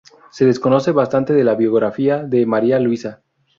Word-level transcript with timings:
Se 0.31 0.45
desconoce 0.47 0.91
bastante 0.93 1.31
de 1.31 1.43
la 1.43 1.53
biografía 1.53 2.23
de 2.23 2.47
María 2.47 2.79
Luisa. 2.79 3.21